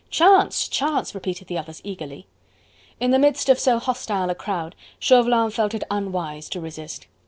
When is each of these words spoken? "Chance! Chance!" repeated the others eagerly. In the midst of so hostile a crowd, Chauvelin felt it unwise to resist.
"Chance! 0.09 0.67
Chance!" 0.69 1.13
repeated 1.13 1.47
the 1.47 1.59
others 1.59 1.79
eagerly. 1.83 2.25
In 2.99 3.11
the 3.11 3.19
midst 3.19 3.49
of 3.49 3.59
so 3.59 3.77
hostile 3.77 4.31
a 4.31 4.33
crowd, 4.33 4.73
Chauvelin 4.97 5.51
felt 5.51 5.75
it 5.75 5.83
unwise 5.91 6.49
to 6.49 6.59
resist. 6.59 7.05